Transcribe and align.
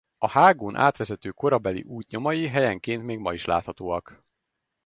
A 0.17 0.27
hágón 0.29 0.75
átvezető 0.75 1.31
korabeli 1.31 1.81
út 1.83 2.07
nyomai 2.07 2.47
helyenként 2.47 3.03
még 3.03 3.19
ma 3.19 3.33
is 3.33 3.45
láthatóak. 3.45 4.19